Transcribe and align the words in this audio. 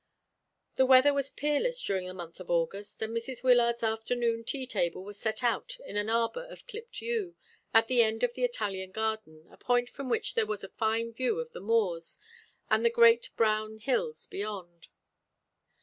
The 0.77 0.85
weather 0.87 1.13
was 1.13 1.29
peerless 1.29 1.79
during 1.83 2.07
this 2.07 2.15
month 2.15 2.39
of 2.39 2.49
August, 2.49 3.03
and 3.03 3.15
Mrs. 3.15 3.43
Wyllard's 3.43 3.83
afternoon 3.83 4.43
tea 4.43 4.65
table 4.65 5.03
was 5.03 5.19
set 5.19 5.43
out 5.43 5.77
in 5.85 5.95
an 5.95 6.09
arbour 6.09 6.43
of 6.49 6.65
clipped 6.65 7.03
yew, 7.03 7.35
at 7.71 7.87
the 7.87 8.01
end 8.01 8.23
of 8.23 8.33
the 8.33 8.43
Italian 8.43 8.89
garden, 8.89 9.45
a 9.51 9.57
point 9.57 9.91
from 9.91 10.09
which 10.09 10.33
there 10.33 10.47
was 10.47 10.63
a 10.63 10.69
fine 10.69 11.13
view 11.13 11.39
of 11.39 11.51
the 11.51 11.61
moors, 11.61 12.17
and 12.67 12.83
the 12.83 12.89
great 12.89 13.29
brown 13.35 13.77
hills 13.77 14.25
beyond. 14.25 14.87